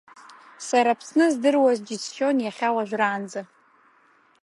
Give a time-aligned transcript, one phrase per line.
[0.67, 3.41] Сара Аԥсны здыруаз џьысшьон иахьа уажәраанӡа.